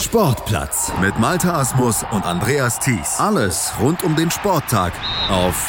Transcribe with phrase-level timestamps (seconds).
[0.00, 3.18] Sportplatz mit Malta Asmus und Andreas Thies.
[3.18, 4.92] Alles rund um den Sporttag
[5.28, 5.66] auf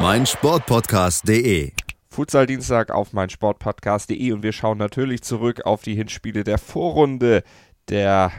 [0.00, 1.72] meinsportpodcast.de.
[2.08, 7.42] Futsal-Dienstag auf meinsportpodcast.de und wir schauen natürlich zurück auf die Hinspiele der Vorrunde
[7.88, 8.30] der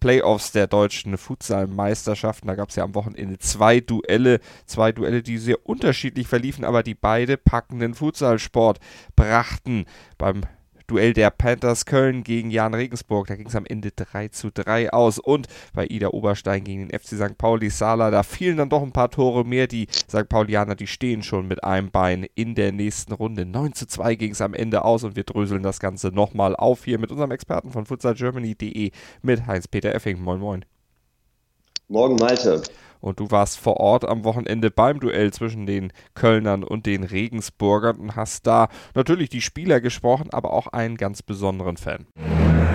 [0.00, 2.48] Playoffs der deutschen Futsal-Meisterschaften.
[2.48, 6.82] Da gab es ja am Wochenende zwei Duelle, zwei Duelle, die sehr unterschiedlich verliefen, aber
[6.82, 8.80] die beide packenden Futsalsport
[9.14, 9.84] brachten.
[10.18, 10.42] Beim
[10.86, 13.26] Duell der Panthers Köln gegen Jan Regensburg.
[13.26, 15.18] Da ging es am Ende 3 zu 3 aus.
[15.18, 17.36] Und bei Ida Oberstein gegen den FC St.
[17.38, 19.66] Pauli Sala, da fielen dann doch ein paar Tore mehr.
[19.66, 20.28] Die St.
[20.28, 23.46] Paulianer, die stehen schon mit einem Bein in der nächsten Runde.
[23.46, 26.84] 9 zu 2 ging es am Ende aus und wir dröseln das Ganze nochmal auf
[26.84, 28.90] hier mit unserem Experten von futsalgermany.de
[29.22, 30.20] mit Heinz-Peter Effing.
[30.20, 30.64] Moin, moin.
[31.88, 32.62] Morgen, Malte.
[33.06, 37.98] Und du warst vor Ort am Wochenende beim Duell zwischen den Kölnern und den Regensburgern
[37.98, 38.66] und hast da
[38.96, 42.06] natürlich die Spieler gesprochen, aber auch einen ganz besonderen Fan.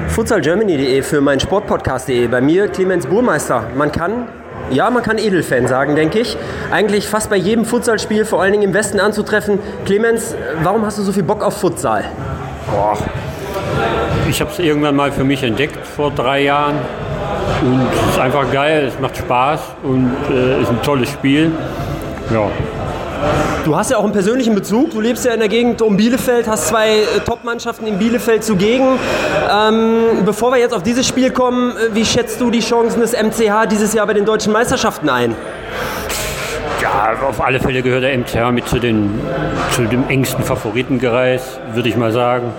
[0.08, 2.30] Futsalgermany.de für mein Sportpodcast.de.
[2.30, 3.72] Bei mir Clemens Burmeister.
[3.76, 4.30] Man kann
[4.70, 6.38] ja, man kann Edelfan sagen, denke ich.
[6.72, 9.60] Eigentlich fast bei jedem Futsalspiel, vor allen Dingen im Westen anzutreffen.
[9.84, 12.06] Clemens, warum hast du so viel Bock auf Futsal?
[12.72, 12.98] Boah.
[14.30, 16.78] Ich habe es irgendwann mal für mich entdeckt vor drei Jahren
[17.62, 21.52] und es ist einfach geil, es macht Spaß und äh, ist ein tolles Spiel.
[22.34, 22.50] Ja.
[23.66, 24.92] Du hast ja auch einen persönlichen Bezug.
[24.92, 28.98] Du lebst ja in der Gegend um Bielefeld, hast zwei äh, Top-Mannschaften in Bielefeld zugegen.
[29.52, 33.14] Ähm, bevor wir jetzt auf dieses Spiel kommen, äh, wie schätzt du die Chancen des
[33.14, 35.36] MCH dieses Jahr bei den deutschen Meisterschaften ein?
[36.82, 39.22] Ja, auf alle Fälle gehört der MCH mit zu, den,
[39.72, 42.52] zu dem engsten Favoriten gereist, würde ich mal sagen.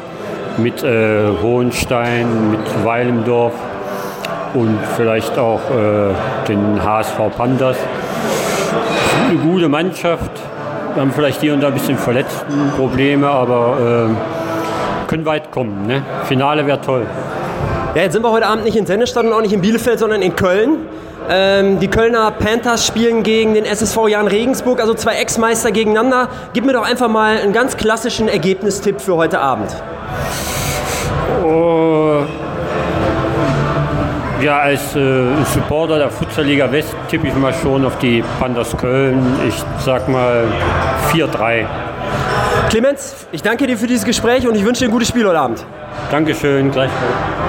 [0.59, 3.55] Mit äh, Hohenstein, mit Weilendorf
[4.55, 7.77] und vielleicht auch äh, den HSV Pandas.
[9.28, 10.31] Eine gute Mannschaft.
[10.94, 15.86] Wir haben vielleicht hier und da ein bisschen Verletztenprobleme, aber äh, können weit kommen.
[15.86, 16.03] Ne?
[16.25, 17.06] Finale wäre toll.
[17.94, 20.22] Ja, jetzt sind wir heute Abend nicht in Sennestadt und auch nicht in Bielefeld, sondern
[20.22, 20.87] in Köln.
[21.31, 26.28] Ähm, die Kölner Panthers spielen gegen den SSV Jan Regensburg, also zwei Ex-Meister gegeneinander.
[26.53, 29.71] Gib mir doch einfach mal einen ganz klassischen Ergebnistipp für heute Abend.
[34.42, 39.20] Ja, als äh, Supporter der Futsalliga West tippe ich mal schon auf die Panthers Köln.
[39.47, 40.44] Ich sag mal
[41.12, 41.64] 4-3.
[42.69, 45.38] Clemens, ich danke dir für dieses Gespräch und ich wünsche dir ein gutes Spiel heute
[45.38, 45.64] Abend.
[46.10, 47.41] Dankeschön, gleichfalls.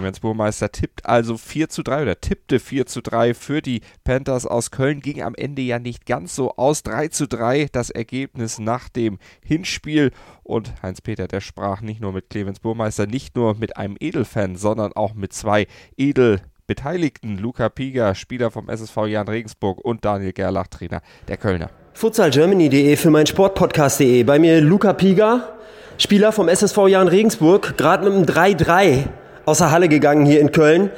[0.00, 4.46] Clemens Burmeister tippt also 4 zu 3 oder tippte 4 zu 3 für die Panthers
[4.46, 5.00] aus Köln.
[5.00, 6.82] Ging am Ende ja nicht ganz so aus.
[6.84, 10.12] 3 zu 3 das Ergebnis nach dem Hinspiel.
[10.42, 14.94] Und Heinz-Peter, der sprach nicht nur mit Clemens Burmeister, nicht nur mit einem Edelfan, sondern
[14.94, 15.66] auch mit zwei
[15.98, 21.68] Edel Beteiligten, Luca Piga, Spieler vom SSV Jan Regensburg und Daniel Gerlach, Trainer der Kölner.
[21.92, 24.24] Futsalgermany.de für mein Sportpodcast.de.
[24.24, 25.58] Bei mir Luca Piga,
[25.98, 29.08] Spieler vom SSV Jan Regensburg, gerade mit einem 3-3
[29.44, 30.90] aus der Halle gegangen hier in Köln.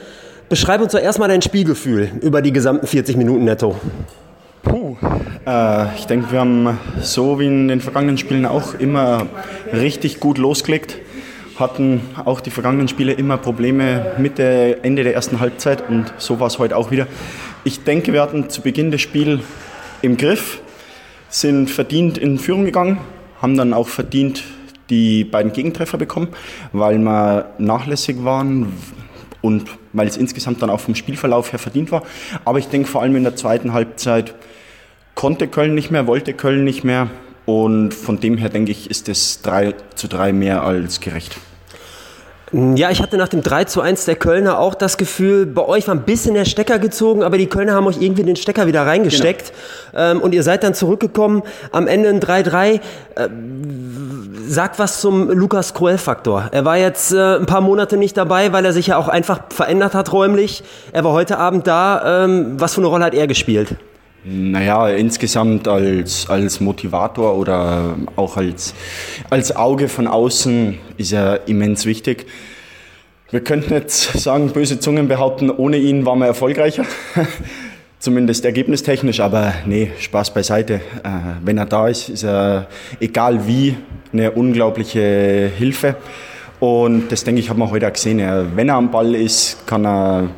[0.48, 3.76] Beschreib uns doch erstmal dein Spielgefühl über die gesamten 40 Minuten netto.
[4.62, 4.96] Puh,
[5.46, 9.26] äh, ich denke, wir haben so wie in den vergangenen Spielen auch immer
[9.72, 10.98] richtig gut losgelegt.
[11.58, 16.40] Hatten auch die vergangenen Spiele immer Probleme mit der Ende der ersten Halbzeit und so
[16.40, 17.06] war es heute auch wieder.
[17.64, 19.40] Ich denke, wir hatten zu Beginn des Spiels
[20.00, 20.60] im Griff,
[21.28, 22.98] sind verdient in Führung gegangen,
[23.40, 24.42] haben dann auch verdient
[24.90, 26.28] die beiden Gegentreffer bekommen,
[26.72, 28.72] weil wir nachlässig waren
[29.40, 32.02] und weil es insgesamt dann auch vom Spielverlauf her verdient war.
[32.44, 34.34] Aber ich denke vor allem in der zweiten Halbzeit
[35.14, 37.08] konnte Köln nicht mehr, wollte Köln nicht mehr.
[37.44, 41.36] Und von dem her denke ich, ist es 3 zu 3 mehr als gerecht.
[42.52, 45.88] Ja, ich hatte nach dem 3 zu 1 der Kölner auch das Gefühl, bei euch
[45.88, 48.86] war ein bisschen der Stecker gezogen, aber die Kölner haben euch irgendwie den Stecker wieder
[48.86, 49.54] reingesteckt.
[49.92, 50.10] Genau.
[50.10, 52.80] Ähm, und ihr seid dann zurückgekommen, am Ende ein 3-3.
[53.14, 53.28] Äh,
[54.46, 56.48] sagt was zum Lukas Kroell-Faktor.
[56.52, 59.40] Er war jetzt äh, ein paar Monate nicht dabei, weil er sich ja auch einfach
[59.50, 60.62] verändert hat räumlich.
[60.92, 62.24] Er war heute Abend da.
[62.24, 63.76] Ähm, was für eine Rolle hat er gespielt?
[64.24, 68.72] Naja, insgesamt als, als Motivator oder auch als,
[69.30, 72.26] als Auge von außen ist er immens wichtig.
[73.30, 76.84] Wir könnten jetzt sagen, böse Zungen behaupten, ohne ihn waren wir erfolgreicher.
[77.98, 80.74] Zumindest ergebnistechnisch, aber nee, Spaß beiseite.
[81.02, 81.08] Äh,
[81.44, 82.68] wenn er da ist, ist er,
[83.00, 83.76] egal wie,
[84.12, 85.96] eine unglaubliche Hilfe.
[86.60, 88.20] Und das denke ich, hat man heute auch gesehen.
[88.54, 90.30] Wenn er am Ball ist, kann er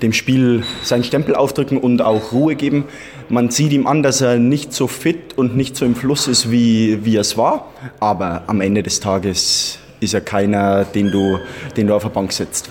[0.00, 2.84] dem Spiel seinen Stempel aufdrücken und auch Ruhe geben.
[3.28, 6.50] Man sieht ihm an, dass er nicht so fit und nicht so im Fluss ist,
[6.50, 7.66] wie, wie er es war.
[8.00, 11.38] Aber am Ende des Tages ist er keiner, den du,
[11.76, 12.70] den du auf der Bank setzt.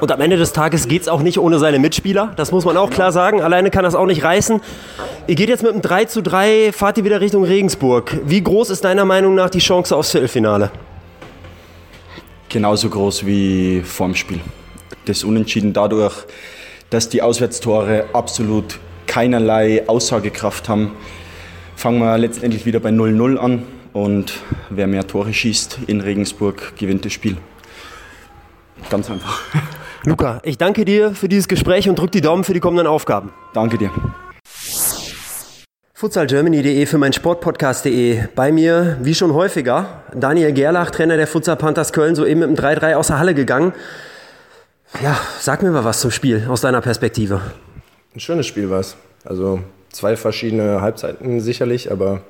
[0.00, 2.32] Und am Ende des Tages geht es auch nicht ohne seine Mitspieler.
[2.36, 3.40] Das muss man auch klar sagen.
[3.40, 4.60] Alleine kann das auch nicht reißen.
[5.26, 8.18] Ihr geht jetzt mit einem 3 zu 3, fahrt ihr wieder Richtung Regensburg.
[8.24, 10.70] Wie groß ist deiner Meinung nach die Chance aufs Viertelfinale?
[12.48, 14.40] genauso groß wie vorm Spiel.
[15.04, 16.14] Das Unentschieden dadurch,
[16.90, 20.92] dass die Auswärtstore absolut keinerlei Aussagekraft haben,
[21.76, 23.62] fangen wir letztendlich wieder bei 0-0 an
[23.92, 24.34] und
[24.70, 27.36] wer mehr Tore schießt in Regensburg, gewinnt das Spiel.
[28.90, 29.40] Ganz einfach.
[30.04, 33.32] Luca, ich danke dir für dieses Gespräch und drück die Daumen für die kommenden Aufgaben.
[33.52, 33.90] Danke dir.
[35.92, 38.28] futsalgermany.de für mein Sportpodcast.de.
[38.36, 42.56] Bei mir, wie schon häufiger, Daniel Gerlach, Trainer der Futsal Panthers Köln, soeben mit dem
[42.56, 43.72] 3-3 aus der Halle gegangen.
[45.02, 47.40] Ja, sag mir mal was zum Spiel aus deiner Perspektive.
[48.14, 48.96] Ein schönes Spiel war es.
[49.24, 49.60] Also
[49.90, 52.20] zwei verschiedene Halbzeiten sicherlich, aber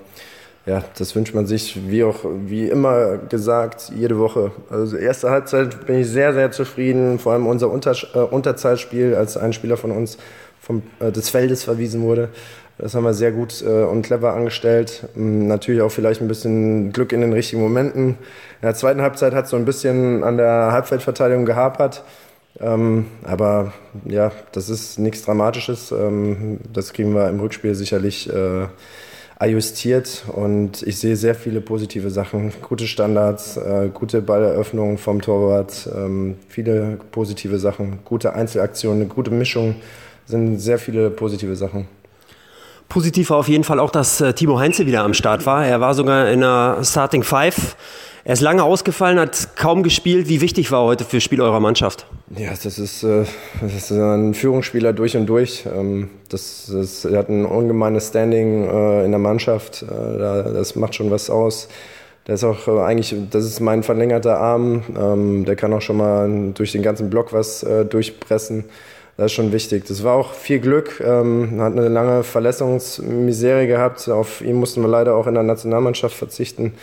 [0.67, 4.53] ja, das wünscht man sich, wie auch wie immer gesagt, jede Woche.
[4.71, 7.19] Also erste Halbzeit bin ich sehr, sehr zufrieden.
[7.19, 10.19] Vor allem unser Unter äh, Unterzahlspiel, als ein Spieler von uns
[10.61, 12.29] vom, äh, des Feldes verwiesen wurde.
[12.77, 15.09] Das haben wir sehr gut äh, und clever angestellt.
[15.17, 18.11] Ähm, natürlich auch vielleicht ein bisschen Glück in den richtigen Momenten.
[18.11, 18.17] In
[18.63, 22.05] der zweiten Halbzeit hat es so ein bisschen an der Halbfeldverteidigung gehapert.
[22.61, 23.73] Ähm, aber
[24.05, 25.93] ja, das ist nichts Dramatisches.
[25.93, 28.67] Ähm, das kriegen wir im Rückspiel sicherlich äh,
[29.39, 32.53] ajustiert und ich sehe sehr viele positive Sachen.
[32.63, 39.31] Gute Standards, äh, gute Balleröffnung vom Torwart, ähm, viele positive Sachen, gute Einzelaktionen, eine gute
[39.31, 39.77] Mischung,
[40.27, 41.87] sind sehr viele positive Sachen.
[42.89, 45.67] Positiv war auf jeden Fall auch, dass äh, Timo Heinze wieder am Start war.
[45.67, 47.77] Er war sogar in der Starting Five.
[48.29, 50.29] Er ist lange ausgefallen, hat kaum gespielt.
[50.29, 52.05] Wie wichtig war heute für das Spiel eurer Mannschaft?
[52.37, 53.25] Ja, das ist, äh,
[53.63, 55.65] das ist ein Führungsspieler durch und durch.
[55.65, 59.83] Ähm, das, das, er hat ein ungemeines Standing äh, in der Mannschaft.
[59.83, 61.69] Äh, das macht schon was aus.
[62.27, 64.83] Der ist auch eigentlich, das ist mein verlängerter Arm.
[64.95, 68.65] Ähm, der kann auch schon mal durch den ganzen Block was durchpressen.
[69.17, 69.87] Das ist schon wichtig.
[69.87, 71.03] Das war auch viel Glück.
[71.03, 74.07] Ähm, hat eine lange Verletzungsmisere gehabt.
[74.11, 76.75] Auf ihn mussten wir leider auch in der Nationalmannschaft verzichten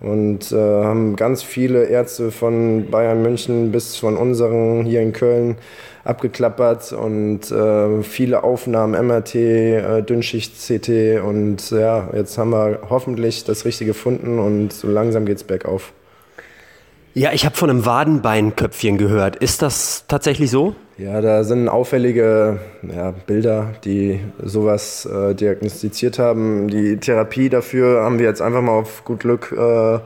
[0.00, 5.56] und äh, haben ganz viele Ärzte von Bayern München bis von unseren hier in Köln
[6.04, 13.44] abgeklappert und äh, viele Aufnahmen, MRT, äh, Dünnschicht, CT und ja, jetzt haben wir hoffentlich
[13.44, 15.92] das Richtige gefunden und so langsam geht's bergauf.
[17.12, 19.34] Ja, ich habe von einem Wadenbeinköpfchen gehört.
[19.34, 20.76] Ist das tatsächlich so?
[20.96, 26.68] Ja, da sind auffällige ja, Bilder, die sowas äh, diagnostiziert haben.
[26.68, 29.98] Die Therapie dafür haben wir jetzt einfach mal auf gut Glück äh,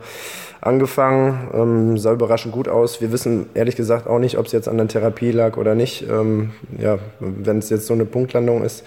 [0.63, 1.49] angefangen.
[1.53, 3.03] Ähm, sah überraschend gut aus.
[3.03, 6.09] Wir wissen ehrlich gesagt auch nicht, ob es jetzt an der Therapie lag oder nicht.
[6.09, 8.83] Ähm, ja, wenn es jetzt so eine Punktlandung ist,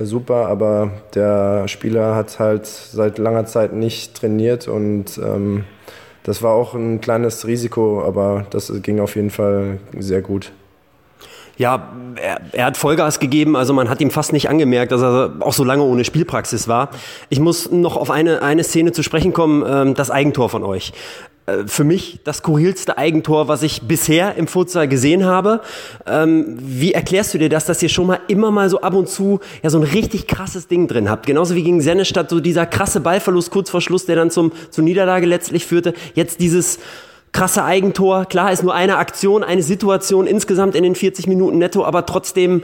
[0.00, 0.48] äh, super.
[0.48, 5.64] Aber der Spieler hat halt seit langer Zeit nicht trainiert und ähm,
[6.24, 10.52] das war auch ein kleines Risiko, aber das ging auf jeden Fall sehr gut.
[11.58, 15.34] Ja, er, er, hat Vollgas gegeben, also man hat ihm fast nicht angemerkt, dass er
[15.40, 16.90] auch so lange ohne Spielpraxis war.
[17.28, 20.92] Ich muss noch auf eine, eine Szene zu sprechen kommen, ähm, das Eigentor von euch.
[21.52, 25.60] Äh, für mich das skurrilste Eigentor, was ich bisher im Futsal gesehen habe.
[26.06, 29.08] Ähm, wie erklärst du dir das, dass ihr schon mal immer mal so ab und
[29.08, 31.26] zu ja so ein richtig krasses Ding drin habt?
[31.26, 34.84] Genauso wie gegen Sennestadt, so dieser krasse Ballverlust kurz vor Schluss, der dann zum, zur
[34.84, 35.94] Niederlage letztlich führte.
[36.14, 36.78] Jetzt dieses
[37.32, 38.26] krasse Eigentor.
[38.26, 42.62] Klar, ist nur eine Aktion, eine Situation insgesamt in den 40 Minuten netto, aber trotzdem,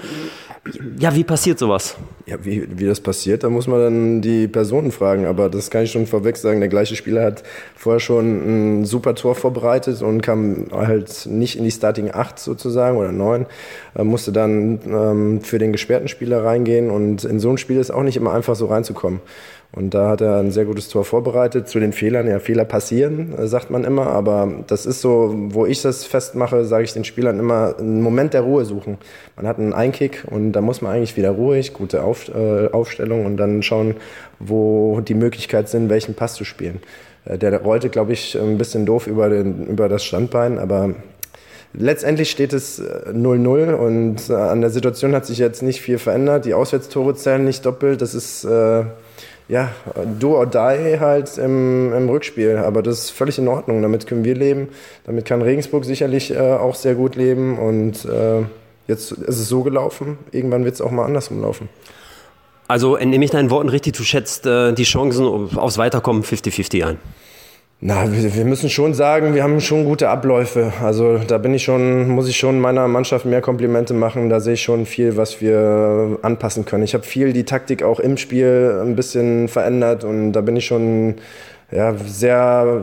[0.99, 1.97] ja, wie passiert sowas?
[2.27, 5.27] Ja, wie, wie das passiert, da muss man dann die Personen fragen.
[5.27, 6.61] Aber das kann ich schon vorweg sagen.
[6.61, 7.43] Der gleiche Spieler hat
[7.75, 12.99] vorher schon ein super Tor vorbereitet und kam halt nicht in die Starting 8 sozusagen
[12.99, 13.47] oder 9.
[13.95, 16.91] Er musste dann ähm, für den gesperrten Spieler reingehen.
[16.91, 19.21] Und in so ein Spiel ist auch nicht immer einfach so reinzukommen.
[19.73, 21.69] Und da hat er ein sehr gutes Tor vorbereitet.
[21.69, 24.07] Zu den Fehlern, ja, Fehler passieren, äh, sagt man immer.
[24.07, 28.33] Aber das ist so, wo ich das festmache, sage ich den Spielern immer, einen Moment
[28.33, 28.97] der Ruhe suchen.
[29.37, 33.27] Man hat einen Einkick und da muss man eigentlich wieder ruhig, gute Auf, äh, Aufstellung
[33.27, 33.97] und dann schauen,
[34.39, 36.81] wo die Möglichkeiten sind, welchen Pass zu spielen.
[37.27, 40.95] Äh, der rollte, glaube ich, ein bisschen doof über, den, über das Standbein, aber
[41.75, 46.47] Letztendlich steht es 0-0 äh, und an der Situation hat sich jetzt nicht viel verändert.
[46.47, 48.01] Die Auswärtstore zählen nicht doppelt.
[48.01, 48.85] Das ist äh,
[49.49, 49.71] ja,
[50.19, 52.59] do or die halt im, im, Rückspiel.
[52.59, 53.81] Aber das ist völlig in Ordnung.
[53.83, 54.69] Damit können wir leben.
[55.05, 57.59] Damit kann Regensburg sicherlich äh, auch sehr gut leben.
[57.59, 58.43] Und äh,
[58.87, 60.19] jetzt ist es so gelaufen.
[60.33, 61.69] Irgendwann wird es auch mal andersrum laufen.
[62.69, 66.99] Also entnehme ich deinen Worten richtig, du schätzt äh, die Chancen aufs Weiterkommen 50-50 ein.
[67.81, 70.73] Na, wir müssen schon sagen, wir haben schon gute Abläufe.
[70.83, 74.29] Also da bin ich schon, muss ich schon meiner Mannschaft mehr Komplimente machen.
[74.29, 76.83] Da sehe ich schon viel, was wir anpassen können.
[76.83, 80.67] Ich habe viel die Taktik auch im Spiel ein bisschen verändert und da bin ich
[80.67, 81.17] schon
[81.71, 82.83] ja, sehr,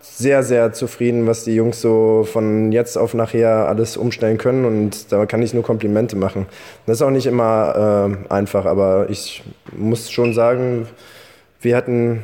[0.00, 5.12] sehr, sehr zufrieden, was die Jungs so von jetzt auf nachher alles umstellen können und
[5.12, 6.46] da kann ich nur Komplimente machen.
[6.86, 9.44] Das ist auch nicht immer äh, einfach, aber ich
[9.76, 10.88] muss schon sagen,
[11.60, 12.22] wir hatten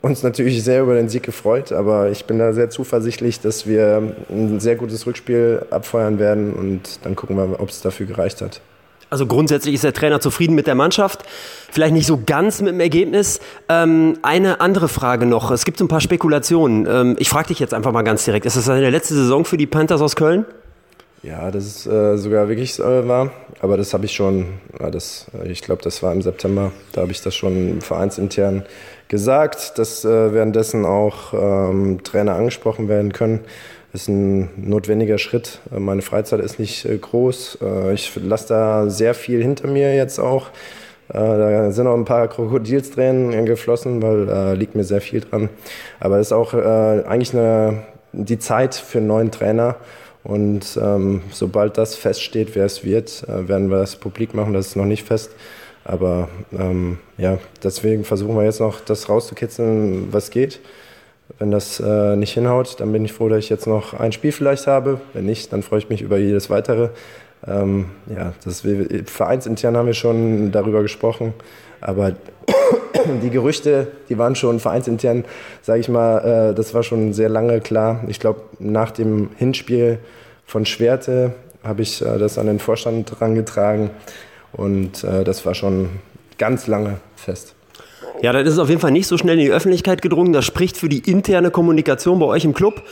[0.00, 4.14] uns natürlich sehr über den Sieg gefreut, aber ich bin da sehr zuversichtlich, dass wir
[4.30, 8.60] ein sehr gutes Rückspiel abfeuern werden und dann gucken wir, ob es dafür gereicht hat.
[9.10, 11.22] Also grundsätzlich ist der Trainer zufrieden mit der Mannschaft,
[11.70, 13.40] vielleicht nicht so ganz mit dem Ergebnis.
[13.68, 15.50] Ähm, eine andere Frage noch.
[15.50, 16.86] Es gibt so ein paar Spekulationen.
[16.88, 18.46] Ähm, ich frage dich jetzt einfach mal ganz direkt.
[18.46, 20.46] Ist das eine letzte Saison für die Panthers aus Köln?
[21.22, 23.30] Ja, das ist äh, sogar wirklich äh, wahr.
[23.60, 24.46] Aber das habe ich schon,
[24.80, 28.64] ja, das, ich glaube, das war im September, da habe ich das schon vereinsintern
[29.06, 33.40] gesagt, dass äh, währenddessen auch ähm, Trainer angesprochen werden können.
[33.92, 35.60] Das ist ein notwendiger Schritt.
[35.70, 37.58] Äh, meine Freizeit ist nicht äh, groß.
[37.62, 40.48] Äh, ich lasse da sehr viel hinter mir jetzt auch.
[41.08, 45.50] Da sind auch ein paar Krokodilstränen geflossen, weil da liegt mir sehr viel dran.
[46.00, 49.76] Aber es ist auch eigentlich eine, die Zeit für einen neuen Trainer.
[50.24, 54.52] Und ähm, sobald das feststeht, wer es wird, werden wir das publik machen.
[54.52, 55.32] Das ist noch nicht fest.
[55.84, 60.60] Aber ähm, ja, deswegen versuchen wir jetzt noch das rauszukitzeln, was geht.
[61.38, 64.32] Wenn das äh, nicht hinhaut, dann bin ich froh, dass ich jetzt noch ein Spiel
[64.32, 65.00] vielleicht habe.
[65.12, 66.90] Wenn nicht, dann freue ich mich über jedes weitere.
[67.46, 68.62] Ähm, ja, das,
[69.06, 71.34] vereinsintern haben wir schon darüber gesprochen,
[71.80, 72.14] aber
[73.22, 75.24] die Gerüchte, die waren schon vereinsintern,
[75.62, 78.04] sage ich mal, äh, das war schon sehr lange klar.
[78.08, 79.98] Ich glaube, nach dem Hinspiel
[80.46, 81.32] von Schwerte
[81.64, 83.90] habe ich äh, das an den Vorstand herangetragen
[84.52, 85.90] und äh, das war schon
[86.38, 87.54] ganz lange fest.
[88.20, 90.32] Ja, das ist auf jeden Fall nicht so schnell in die Öffentlichkeit gedrungen.
[90.32, 92.82] Das spricht für die interne Kommunikation bei euch im Club.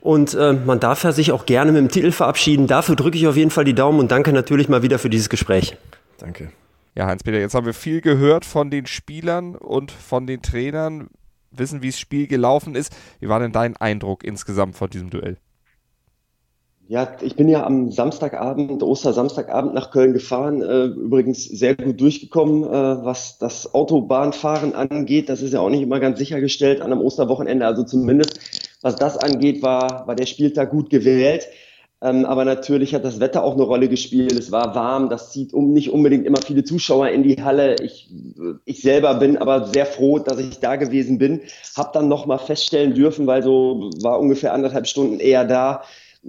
[0.00, 2.66] Und äh, man darf ja sich auch gerne mit dem Titel verabschieden.
[2.66, 5.30] Dafür drücke ich auf jeden Fall die Daumen und danke natürlich mal wieder für dieses
[5.30, 5.76] Gespräch.
[6.18, 6.50] Danke.
[6.94, 11.08] Ja, Heinz-Peter, jetzt haben wir viel gehört von den Spielern und von den Trainern,
[11.50, 12.94] wissen, wie das Spiel gelaufen ist.
[13.20, 15.38] Wie war denn dein Eindruck insgesamt von diesem Duell?
[16.86, 22.62] Ja, ich bin ja am Samstagabend, Ostersamstagabend nach Köln gefahren, äh, übrigens sehr gut durchgekommen,
[22.62, 25.30] äh, was das Autobahnfahren angeht.
[25.30, 27.66] Das ist ja auch nicht immer ganz sichergestellt an einem Osterwochenende.
[27.66, 28.38] Also zumindest
[28.82, 31.48] was das angeht, war, war der Spieltag gut gewählt.
[32.04, 34.32] Ähm, aber natürlich hat das Wetter auch eine Rolle gespielt.
[34.32, 37.76] Es war warm, das zieht um nicht unbedingt immer viele Zuschauer in die Halle.
[37.82, 38.10] Ich,
[38.66, 41.40] ich selber bin aber sehr froh, dass ich da gewesen bin.
[41.74, 45.82] Hab dann nochmal feststellen dürfen, weil so war ungefähr anderthalb Stunden eher da,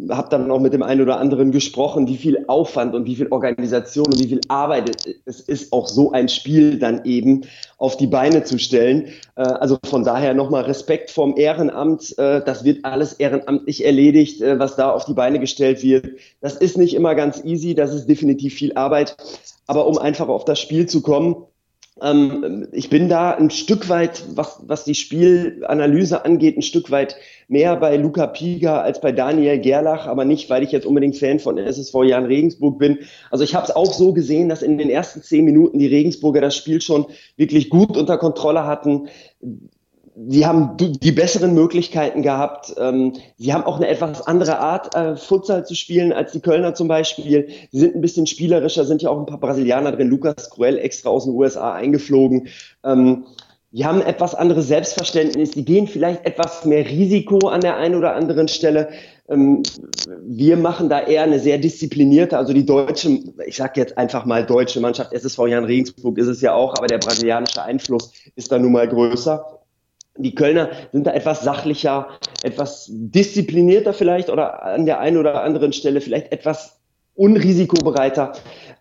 [0.10, 3.28] habe dann auch mit dem einen oder anderen gesprochen, wie viel Aufwand und wie viel
[3.28, 4.92] Organisation und wie viel Arbeit
[5.26, 7.42] es ist, auch so ein Spiel dann eben
[7.78, 9.08] auf die Beine zu stellen.
[9.36, 12.18] Äh, also von daher nochmal Respekt vom Ehrenamt.
[12.18, 16.08] Äh, das wird alles ehrenamtlich erledigt, äh, was da auf die Beine gestellt wird.
[16.42, 19.16] Das ist nicht immer ganz easy, das ist definitiv viel Arbeit.
[19.68, 21.38] Aber um einfach auf das Spiel zu kommen,
[22.02, 27.16] ähm, ich bin da ein Stück weit, was, was die Spielanalyse angeht, ein Stück weit
[27.48, 31.40] mehr bei Luca Piga als bei Daniel Gerlach, aber nicht, weil ich jetzt unbedingt Fan
[31.40, 33.00] von SSV Jan Regensburg bin.
[33.32, 36.42] Also ich habe es auch so gesehen, dass in den ersten zehn Minuten die Regensburger
[36.42, 37.06] das Spiel schon
[37.38, 39.08] wirklich gut unter Kontrolle hatten
[40.16, 42.74] sie haben die besseren Möglichkeiten gehabt.
[42.78, 46.74] Ähm, sie haben auch eine etwas andere Art, äh, Futsal zu spielen als die Kölner
[46.74, 47.50] zum Beispiel.
[47.72, 50.08] Sie sind ein bisschen spielerischer, sind ja auch ein paar Brasilianer drin.
[50.08, 52.48] Lukas Cruel extra aus den USA eingeflogen.
[52.84, 53.26] Ähm,
[53.72, 55.52] die haben etwas anderes Selbstverständnis.
[55.52, 58.88] Die gehen vielleicht etwas mehr Risiko an der einen oder anderen Stelle.
[59.28, 59.64] Ähm,
[60.22, 64.46] wir machen da eher eine sehr disziplinierte, also die deutsche, ich sage jetzt einfach mal
[64.46, 68.60] deutsche Mannschaft, SSV Jan Regensburg ist es ja auch, aber der brasilianische Einfluss ist da
[68.60, 69.65] nun mal größer.
[70.18, 72.08] Die Kölner sind da etwas sachlicher,
[72.44, 76.80] etwas disziplinierter vielleicht oder an der einen oder anderen Stelle vielleicht etwas
[77.16, 78.34] unrisikobereiter,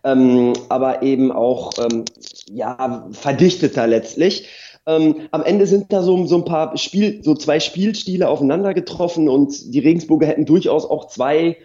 [0.03, 2.05] ähm, aber eben auch ähm,
[2.49, 4.47] ja verdichteter letztlich.
[4.87, 9.29] Ähm, am Ende sind da so, so ein paar Spiel, so zwei Spielstile aufeinander getroffen
[9.29, 11.57] und die Regensburger hätten durchaus auch zwei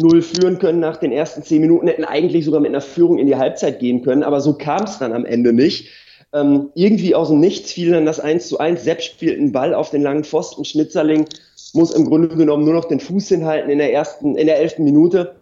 [0.00, 3.26] 0 führen können nach den ersten zehn Minuten, hätten eigentlich sogar mit einer Führung in
[3.26, 5.88] die Halbzeit gehen können, aber so kam es dann am Ende nicht.
[6.34, 8.82] Ähm, irgendwie aus dem Nichts fiel dann das 1 zu 1.
[8.82, 10.64] Sepp spielt einen Ball auf den langen Pfosten.
[10.64, 11.26] Schnitzerling
[11.74, 14.82] muss im Grunde genommen nur noch den Fuß hinhalten in der ersten, in der elften
[14.82, 15.36] Minute.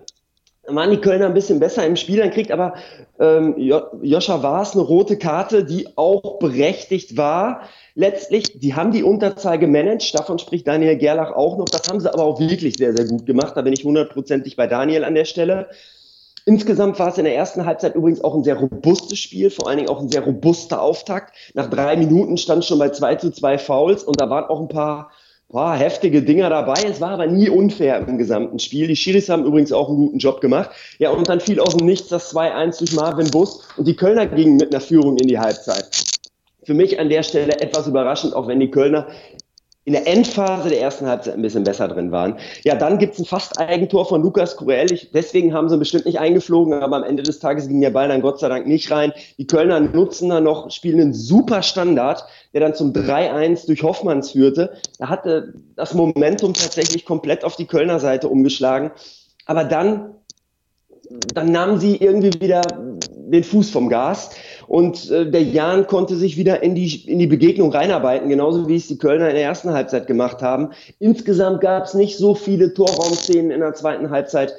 [0.64, 2.74] Dann waren die Kölner ein bisschen besser im Spiel, dann kriegt aber
[3.18, 7.62] ähm, Joscha Waas eine rote Karte, die auch berechtigt war.
[7.94, 11.64] Letztlich, die haben die Unterzahl gemanagt, davon spricht Daniel Gerlach auch noch.
[11.64, 13.56] Das haben sie aber auch wirklich sehr, sehr gut gemacht.
[13.56, 15.68] Da bin ich hundertprozentig bei Daniel an der Stelle.
[16.44, 19.78] Insgesamt war es in der ersten Halbzeit übrigens auch ein sehr robustes Spiel, vor allen
[19.78, 21.34] Dingen auch ein sehr robuster Auftakt.
[21.54, 24.68] Nach drei Minuten stand schon bei 2 zu 2 Fouls und da waren auch ein
[24.68, 25.12] paar
[25.52, 26.82] boah, heftige Dinger dabei.
[26.84, 28.88] Es war aber nie unfair im gesamten Spiel.
[28.88, 30.70] Die Schiris haben übrigens auch einen guten Job gemacht.
[30.98, 34.26] Ja, und dann fiel aus dem Nichts das 2-1 durch Marvin Bus und die Kölner
[34.26, 35.88] gingen mit einer Führung in die Halbzeit.
[36.64, 39.08] Für mich an der Stelle etwas überraschend, auch wenn die Kölner
[39.84, 42.38] in der Endphase der ersten Halbzeit ein bisschen besser drin waren.
[42.62, 44.56] Ja, dann gibt's ein fast Eigentor von Lukas.
[44.90, 48.08] Ich, deswegen haben sie bestimmt nicht eingeflogen, aber am Ende des Tages ging der Ball
[48.08, 49.12] dann Gott sei Dank nicht rein.
[49.38, 54.30] Die Kölner nutzen dann noch, spielen einen super Standard, der dann zum 3-1 durch Hoffmanns
[54.30, 54.72] führte.
[54.98, 58.92] Da hatte das Momentum tatsächlich komplett auf die Kölner Seite umgeschlagen.
[59.46, 60.14] Aber dann,
[61.34, 62.62] dann nahmen sie irgendwie wieder
[63.32, 64.30] den Fuß vom Gas.
[64.68, 68.76] Und äh, der Jan konnte sich wieder in die, in die Begegnung reinarbeiten, genauso wie
[68.76, 70.70] es die Kölner in der ersten Halbzeit gemacht haben.
[70.98, 74.54] Insgesamt gab es nicht so viele Torraumszenen in der zweiten Halbzeit.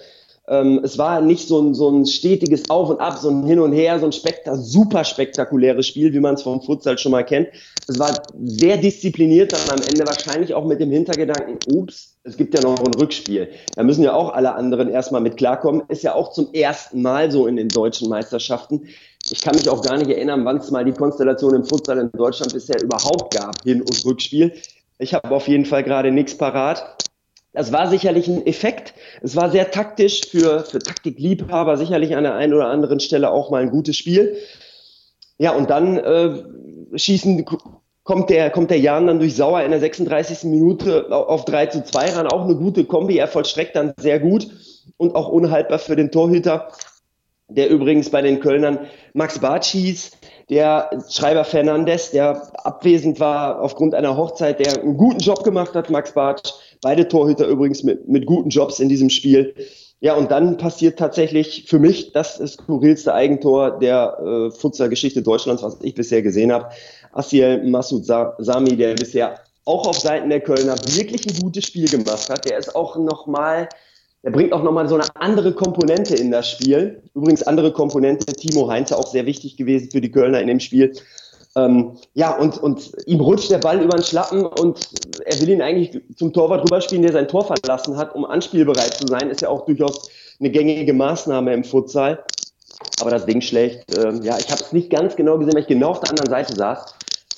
[0.48, 3.60] Ähm, es war nicht so ein, so ein stetiges Auf und Ab, so ein Hin
[3.60, 7.24] und Her, so ein spekta super spektakuläres Spiel, wie man es vom Futsal schon mal
[7.24, 7.48] kennt.
[7.88, 12.54] Es war sehr diszipliniert dann am Ende, wahrscheinlich auch mit dem Hintergedanken, ups, es gibt
[12.56, 13.50] ja noch ein Rückspiel.
[13.76, 15.84] Da müssen ja auch alle anderen erstmal mit klarkommen.
[15.90, 18.88] Ist ja auch zum ersten Mal so in den deutschen Meisterschaften
[19.32, 22.12] ich kann mich auch gar nicht erinnern, wann es mal die Konstellation im Futsal in
[22.12, 24.54] Deutschland bisher überhaupt gab, Hin- und Rückspiel.
[25.00, 26.98] Ich habe auf jeden Fall gerade nichts parat.
[27.54, 28.94] Das war sicherlich ein Effekt.
[29.22, 33.50] Es war sehr taktisch für, für Taktikliebhaber, sicherlich an der einen oder anderen Stelle auch
[33.50, 34.36] mal ein gutes Spiel.
[35.38, 36.44] Ja, und dann äh,
[36.96, 37.46] schießen,
[38.04, 40.44] kommt der, kommt der Jan dann durch Sauer in der 36.
[40.44, 42.28] Minute auf 3 zu 2 ran.
[42.28, 43.18] Auch eine gute Kombi.
[43.18, 44.48] Er vollstreckt dann sehr gut
[44.98, 46.70] und auch unhaltbar für den Torhüter
[47.56, 48.80] der übrigens bei den Kölnern
[49.14, 50.12] Max Bartsch hieß,
[50.50, 55.90] der Schreiber Fernandes, der abwesend war aufgrund einer Hochzeit, der einen guten Job gemacht hat,
[55.90, 56.52] Max Bartsch.
[56.82, 59.56] Beide Torhüter übrigens mit, mit guten Jobs in diesem Spiel.
[60.02, 65.78] Ja, und dann passiert tatsächlich für mich das skurrilste Eigentor der äh, Futsal-Geschichte Deutschlands, was
[65.82, 66.70] ich bisher gesehen habe.
[67.14, 72.30] Asiel Massoud Sami, der bisher auch auf Seiten der Kölner wirklich ein gutes Spiel gemacht
[72.30, 72.46] hat.
[72.46, 73.70] Der ist auch nochmal
[74.26, 77.04] er bringt auch nochmal so eine andere Komponente in das Spiel.
[77.14, 80.94] Übrigens andere Komponente, Timo Heinze auch sehr wichtig gewesen für die Kölner in dem Spiel.
[81.58, 84.88] Ähm, ja, und, und ihm rutscht der Ball über den Schlappen und
[85.26, 89.08] er will ihn eigentlich zum Torwart rüberspielen, der sein Tor verlassen hat, um anspielbereit zu
[89.08, 89.30] sein.
[89.30, 92.24] Ist ja auch durchaus eine gängige Maßnahme im Futsal.
[93.02, 95.68] Aber das Ding schlägt, äh, ja, ich habe es nicht ganz genau gesehen, weil ich
[95.68, 96.96] genau auf der anderen Seite saß.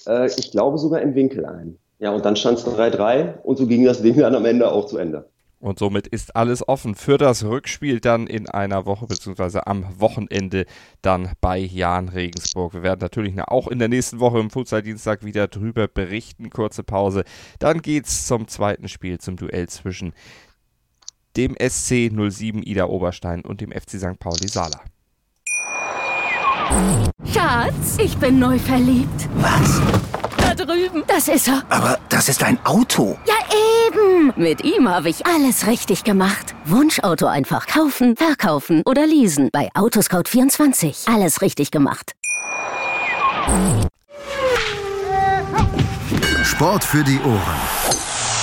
[0.07, 1.77] Äh, ich glaube sogar im Winkel ein.
[1.99, 4.85] Ja, und dann stand es 3-3 und so ging das Ding dann am Ende auch
[4.85, 5.29] zu Ende.
[5.59, 10.65] Und somit ist alles offen für das Rückspiel dann in einer Woche, beziehungsweise am Wochenende
[11.01, 12.73] dann bei Jan Regensburg.
[12.73, 16.49] Wir werden natürlich auch in der nächsten Woche im Futsal-Dienstag wieder drüber berichten.
[16.49, 17.23] Kurze Pause.
[17.57, 20.13] Dann geht's zum zweiten Spiel, zum Duell zwischen
[21.35, 24.19] dem SC 07 Ida Oberstein und dem FC St.
[24.19, 24.81] Pauli Sala.
[27.33, 29.29] Schatz, ich bin neu verliebt.
[29.37, 29.81] Was?
[30.55, 31.03] Da drüben.
[31.07, 31.63] Das ist er.
[31.69, 33.17] Aber das ist ein Auto.
[33.25, 33.33] Ja,
[33.87, 34.33] eben.
[34.35, 36.55] Mit ihm habe ich alles richtig gemacht.
[36.65, 39.49] Wunschauto einfach kaufen, verkaufen oder leasen.
[39.51, 41.13] Bei Autoscout24.
[41.13, 42.13] Alles richtig gemacht.
[46.43, 47.59] Sport für die Ohren.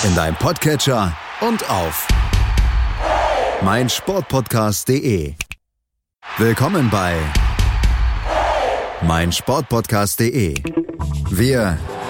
[0.05, 2.07] In deinem Podcatcher und auf
[3.63, 5.35] meinsportpodcast.de.
[6.39, 7.17] Willkommen bei
[9.03, 10.63] meinsportpodcast.de.
[11.31, 11.79] Wir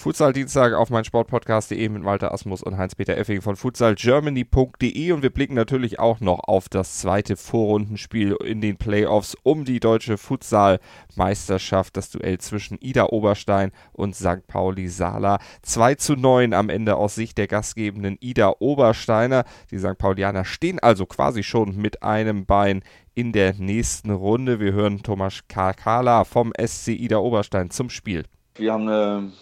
[0.00, 5.28] Futsal Dienstag auf mein Sportpodcast.de mit Walter Asmus und Heinz-Peter Effing von futsalgermany.de und wir
[5.28, 11.98] blicken natürlich auch noch auf das zweite Vorrundenspiel in den Playoffs um die deutsche Futsalmeisterschaft,
[11.98, 14.46] das Duell zwischen Ida Oberstein und St.
[14.46, 15.38] Pauli Sala.
[15.60, 19.44] 2 zu 9 am Ende aus Sicht der gastgebenden Ida Obersteiner.
[19.70, 19.98] Die St.
[19.98, 22.82] Paulianer stehen also quasi schon mit einem Bein
[23.14, 24.60] in der nächsten Runde.
[24.60, 28.24] Wir hören Thomas Kakala vom SC Ida Oberstein zum Spiel.
[28.54, 29.32] Wir haben eine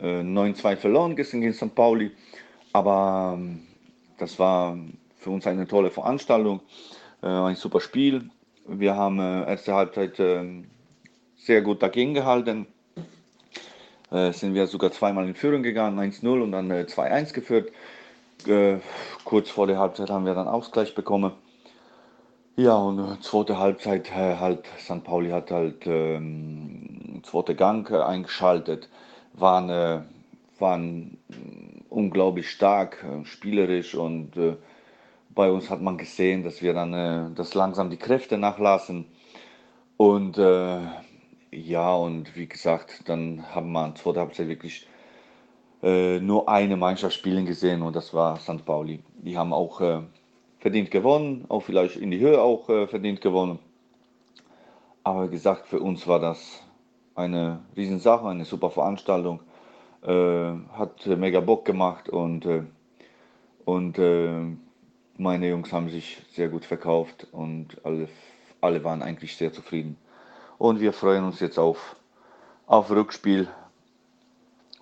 [0.00, 1.74] äh, 9-2 verloren gestern gegen St.
[1.74, 2.12] Pauli.
[2.72, 3.62] Aber ähm,
[4.18, 4.76] das war
[5.16, 6.60] für uns eine tolle Veranstaltung,
[7.22, 8.30] äh, ein super Spiel.
[8.66, 10.62] Wir haben äh, erste Halbzeit äh,
[11.36, 12.66] sehr gut dagegen gehalten.
[14.10, 17.72] Äh, sind wir sogar zweimal in Führung gegangen, 1-0 und dann 2-1 äh, geführt.
[18.46, 18.78] Äh,
[19.24, 21.32] kurz vor der Halbzeit haben wir dann Ausgleich bekommen.
[22.56, 25.02] Ja, und zweite Halbzeit halt, St.
[25.02, 28.88] Pauli hat halt ähm, zweite Gang eingeschaltet
[29.34, 30.02] waren, äh,
[30.58, 31.18] waren
[31.90, 34.56] unglaublich stark, äh, spielerisch und äh,
[35.34, 39.06] bei uns hat man gesehen, dass wir dann äh, dass langsam die Kräfte nachlassen.
[39.96, 40.80] Und äh,
[41.50, 44.86] ja, und wie gesagt, dann haben wir in zweiter Halbzeit wirklich
[45.82, 48.64] äh, nur eine Mannschaft spielen gesehen und das war St.
[48.64, 49.00] Pauli.
[49.16, 49.80] Die haben auch
[50.58, 53.58] verdient gewonnen, auch vielleicht in die Höhe auch verdient gewonnen.
[55.04, 56.63] Aber wie gesagt, für uns war das
[57.14, 59.40] eine Riesensache, eine super Veranstaltung.
[60.02, 62.62] Äh, hat mega Bock gemacht und, äh,
[63.64, 64.56] und äh,
[65.16, 68.08] meine Jungs haben sich sehr gut verkauft und alle,
[68.60, 69.96] alle waren eigentlich sehr zufrieden.
[70.58, 71.96] Und wir freuen uns jetzt auf,
[72.66, 73.48] auf Rückspiel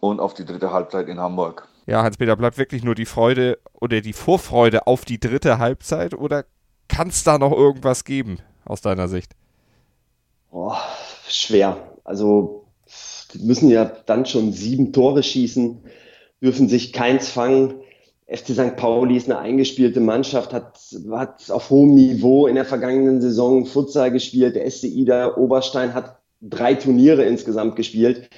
[0.00, 1.68] und auf die dritte Halbzeit in Hamburg.
[1.86, 6.44] Ja, Hans-Peter, bleibt wirklich nur die Freude oder die Vorfreude auf die dritte Halbzeit oder
[6.88, 9.32] kann es da noch irgendwas geben aus deiner Sicht?
[10.50, 10.74] Oh,
[11.28, 11.91] schwer.
[12.04, 12.66] Also
[13.40, 15.78] müssen ja dann schon sieben Tore schießen,
[16.42, 17.74] dürfen sich keins fangen.
[18.26, 18.76] FC St.
[18.76, 20.78] Pauli ist eine eingespielte Mannschaft, hat,
[21.10, 24.56] hat auf hohem Niveau in der vergangenen Saison Futsal gespielt.
[24.56, 28.30] Der SCI der Oberstein hat drei Turniere insgesamt gespielt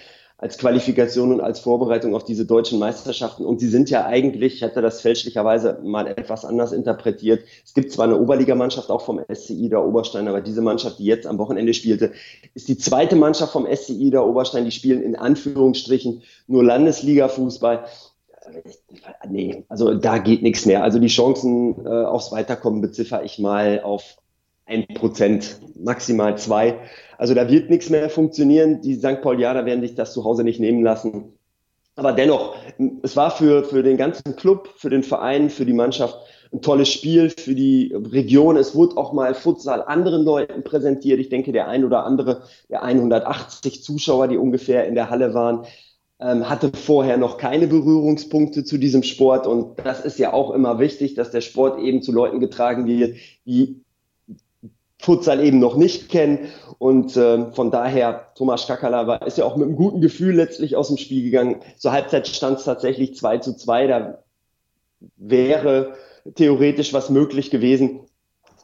[0.44, 3.46] als Qualifikation und als Vorbereitung auf diese deutschen Meisterschaften.
[3.46, 7.44] Und sie sind ja eigentlich, ich hatte das fälschlicherweise mal etwas anders interpretiert.
[7.64, 11.26] Es gibt zwar eine Oberligamannschaft auch vom SCI der Oberstein, aber diese Mannschaft, die jetzt
[11.26, 12.12] am Wochenende spielte,
[12.52, 14.66] ist die zweite Mannschaft vom SCI der Oberstein.
[14.66, 17.86] Die spielen in Anführungsstrichen nur Landesliga-Fußball.
[19.26, 20.82] Nee, also da geht nichts mehr.
[20.82, 24.18] Also die Chancen äh, aufs Weiterkommen beziffere ich mal auf
[24.66, 26.78] ein Prozent, maximal zwei.
[27.18, 28.80] Also da wird nichts mehr funktionieren.
[28.80, 29.20] Die St.
[29.20, 31.32] Paulianer werden sich das zu Hause nicht nehmen lassen.
[31.96, 32.56] Aber dennoch,
[33.02, 36.18] es war für, für den ganzen Club, für den Verein, für die Mannschaft
[36.52, 38.56] ein tolles Spiel, für die Region.
[38.56, 41.20] Es wurde auch mal Futsal anderen Leuten präsentiert.
[41.20, 45.66] Ich denke, der ein oder andere, der 180 Zuschauer, die ungefähr in der Halle waren,
[46.20, 49.46] ähm, hatte vorher noch keine Berührungspunkte zu diesem Sport.
[49.46, 53.16] Und das ist ja auch immer wichtig, dass der Sport eben zu Leuten getragen wird,
[53.46, 53.83] die
[55.04, 56.48] Futsal eben noch nicht kennen.
[56.78, 60.76] Und äh, von daher, Thomas Kakala war, ist ja auch mit einem guten Gefühl letztlich
[60.76, 61.60] aus dem Spiel gegangen.
[61.76, 63.86] Zur Halbzeit stand es tatsächlich 2 zu 2.
[63.86, 64.18] Da
[65.16, 65.94] wäre
[66.34, 68.00] theoretisch was möglich gewesen.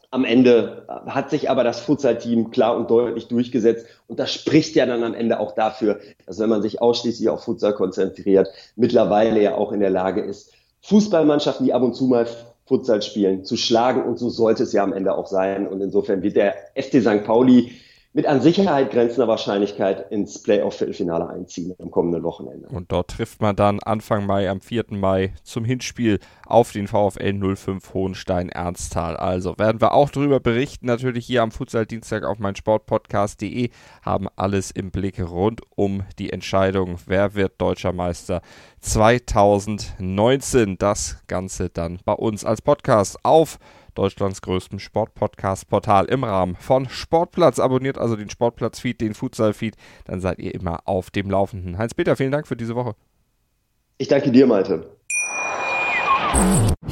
[0.09, 3.85] Am Ende hat sich aber das Futsal-Team klar und deutlich durchgesetzt.
[4.07, 7.43] Und das spricht ja dann am Ende auch dafür, dass wenn man sich ausschließlich auf
[7.43, 10.51] Futsal konzentriert, mittlerweile ja auch in der Lage ist,
[10.81, 12.27] Fußballmannschaften, die ab und zu mal
[12.71, 14.03] Futsal spielen, zu schlagen.
[14.03, 15.67] Und so sollte es ja am Ende auch sein.
[15.67, 17.25] Und insofern wird der FC St.
[17.25, 17.73] Pauli
[18.13, 22.67] mit an Sicherheit grenzender Wahrscheinlichkeit ins Playoff-Viertelfinale einziehen am kommenden Wochenende.
[22.67, 24.87] Und dort trifft man dann Anfang Mai, am 4.
[24.89, 29.15] Mai zum Hinspiel auf den VfL 05 Hohenstein-Ernsthal.
[29.15, 33.69] Also werden wir auch darüber berichten, natürlich hier am Futsal-Dienstag auf mein Sportpodcast.de,
[34.01, 38.41] haben alles im Blick rund um die Entscheidung, wer wird deutscher Meister
[38.81, 40.77] 2019.
[40.77, 43.57] Das Ganze dann bei uns als Podcast auf
[43.95, 47.59] Deutschlands größtem Sportpodcast-Portal im Rahmen von Sportplatz.
[47.59, 49.75] Abonniert also den Sportplatz-Feed, den Futsal-Feed,
[50.05, 51.77] dann seid ihr immer auf dem Laufenden.
[51.77, 52.95] Heinz-Peter, vielen Dank für diese Woche.
[53.97, 54.89] Ich danke dir, Malte.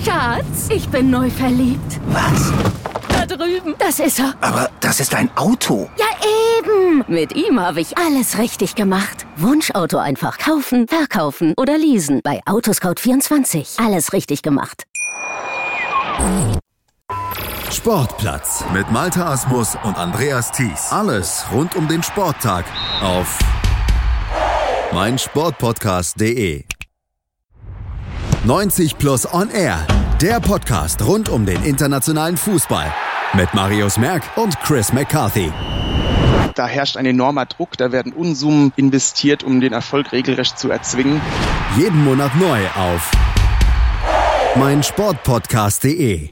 [0.04, 2.00] Schatz, ich bin neu verliebt.
[2.08, 2.54] Was?
[3.10, 3.76] Da drüben.
[3.80, 4.34] Das ist er.
[4.42, 5.90] Aber das ist ein Auto.
[5.98, 6.06] Ja,
[6.60, 7.04] eben.
[7.08, 9.26] Mit ihm habe ich alles richtig gemacht.
[9.38, 12.22] Wunschauto einfach kaufen, verkaufen oder leasen.
[12.24, 13.84] Bei Autoscout24.
[13.84, 14.86] Alles richtig gemacht.
[17.72, 20.92] Sportplatz mit Malta Asmus und Andreas Thies.
[20.92, 22.66] Alles rund um den Sporttag
[23.02, 23.38] auf
[24.92, 26.64] meinsportpodcast.de.
[28.44, 29.86] 90 Plus On Air,
[30.20, 32.92] der Podcast rund um den internationalen Fußball
[33.34, 35.52] mit Marius Merck und Chris McCarthy.
[36.56, 41.22] Da herrscht ein enormer Druck, da werden Unsummen investiert, um den Erfolg regelrecht zu erzwingen.
[41.78, 43.12] Jeden Monat neu auf
[44.56, 46.32] meinsportpodcast.de.